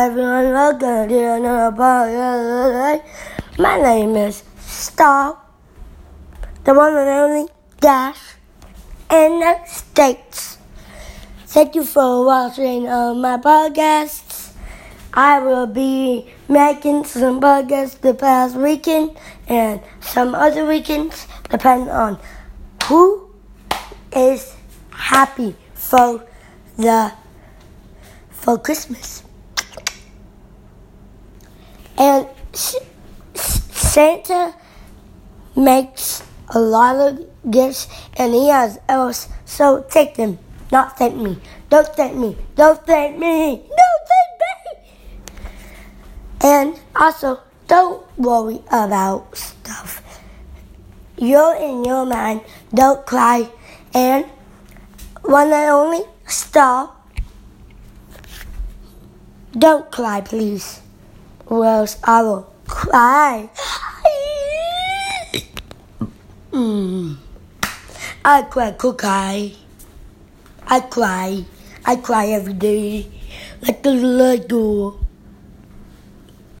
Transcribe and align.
everyone, 0.00 0.50
welcome 0.52 1.08
to 1.10 1.18
another 1.36 1.76
podcast. 1.76 3.02
My 3.58 3.76
name 3.82 4.16
is 4.16 4.42
Star, 4.58 5.36
the 6.64 6.72
one 6.72 6.96
and 6.96 7.10
only 7.10 7.48
Dash 7.80 8.16
in 9.10 9.40
the 9.40 9.62
States. 9.66 10.56
Thank 11.48 11.74
you 11.74 11.84
for 11.84 12.24
watching 12.24 12.88
uh, 12.88 13.12
my 13.12 13.36
podcasts. 13.36 14.54
I 15.12 15.38
will 15.40 15.66
be 15.66 16.32
making 16.48 17.04
some 17.04 17.38
podcasts 17.38 18.00
the 18.00 18.14
past 18.14 18.56
weekend 18.56 19.18
and 19.48 19.82
some 20.00 20.34
other 20.34 20.64
weekends, 20.64 21.26
depending 21.50 21.90
on 21.90 22.18
who 22.84 23.28
is 24.16 24.56
happy 24.92 25.54
for 25.74 26.24
the 26.78 27.12
for 28.30 28.56
Christmas. 28.56 29.24
Santa 32.52 34.54
makes 35.56 36.22
a 36.48 36.60
lot 36.60 36.96
of 36.96 37.26
gifts 37.50 37.88
and 38.16 38.34
he 38.34 38.48
has 38.48 38.78
elves, 38.88 39.28
so 39.44 39.84
take 39.88 40.16
them. 40.16 40.38
Not 40.72 40.98
thank 40.98 41.16
me. 41.16 41.38
Don't 41.68 41.88
thank 41.88 42.16
me. 42.16 42.36
Don't 42.54 42.84
thank 42.86 43.18
me. 43.18 43.62
Don't 43.68 44.02
thank 44.10 44.30
me. 44.66 44.70
And 46.42 46.78
also, 46.94 47.40
don't 47.66 48.06
worry 48.16 48.62
about 48.70 49.36
stuff. 49.36 50.02
You're 51.18 51.56
in 51.56 51.84
your 51.84 52.06
mind. 52.06 52.42
Don't 52.72 53.04
cry. 53.04 53.50
And 53.92 54.24
one 55.22 55.52
and 55.52 55.70
only 55.70 56.02
stop. 56.26 56.96
Don't 59.52 59.90
cry, 59.90 60.20
please, 60.20 60.80
or 61.50 61.66
else 61.66 61.98
I 62.04 62.22
will 62.22 62.50
cry. 62.66 63.50
I 68.22 68.42
cry, 68.42 68.70
cry. 68.72 69.52
I 70.66 70.80
cry. 70.80 71.44
I 71.84 71.96
cry 71.96 72.26
every 72.28 72.52
day, 72.52 73.06
like 73.62 73.84
a 73.84 73.90
little 73.90 74.46
girl. 74.46 75.09